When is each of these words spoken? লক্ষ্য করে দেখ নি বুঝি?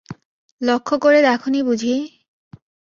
লক্ষ্য 0.61 0.95
করে 1.01 1.19
দেখ 1.21 1.41
নি 1.47 1.59
বুঝি? 1.63 1.95